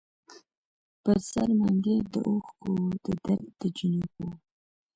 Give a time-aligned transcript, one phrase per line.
[1.03, 4.27] پر سر منګي د اوښکـــــو وو د درد دجینکــــو